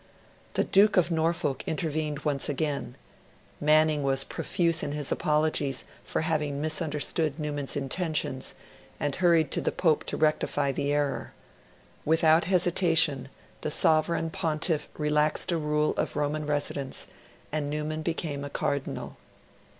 [0.55, 2.95] The Duke of Norfolk intervened once again;
[3.59, 8.55] Manning was profuse in his apologies for having misunderstood Newman's intentions,
[8.99, 11.33] and hurried to the Pope to rectify the error.
[12.03, 13.29] Without hesitation,
[13.61, 17.05] the Sovereign Pontiff relaxed the rule of Roman residence,
[17.51, 19.17] and Newman became a Cardinal.